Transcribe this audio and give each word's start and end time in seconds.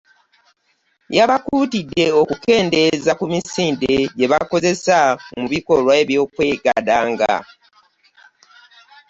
Yabakuutidde 1.17 2.05
okukendeeza 2.21 3.11
ku 3.19 3.25
misinde 3.33 3.95
gye 4.17 4.27
bakozesa 4.33 4.97
mu 5.37 5.45
bikolwa 5.51 5.93
by'okwegadanga. 6.09 7.33